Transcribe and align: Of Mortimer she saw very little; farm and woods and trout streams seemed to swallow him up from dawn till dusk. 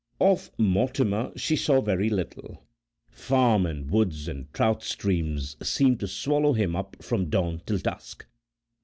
Of 0.19 0.49
Mortimer 0.57 1.31
she 1.35 1.55
saw 1.55 1.79
very 1.79 2.09
little; 2.09 2.63
farm 3.11 3.67
and 3.67 3.87
woods 3.91 4.27
and 4.27 4.51
trout 4.51 4.81
streams 4.81 5.55
seemed 5.61 5.99
to 5.99 6.07
swallow 6.07 6.53
him 6.53 6.75
up 6.75 6.95
from 7.03 7.29
dawn 7.29 7.61
till 7.67 7.77
dusk. 7.77 8.25